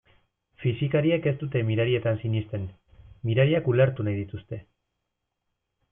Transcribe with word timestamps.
Fisikariek 0.61 1.27
ez 1.31 1.33
dute 1.41 1.61
mirarietan 1.67 2.17
sinesten, 2.23 2.65
mirariak 3.31 3.69
ulertu 3.75 4.07
nahi 4.09 4.19
dituzte. 4.25 4.63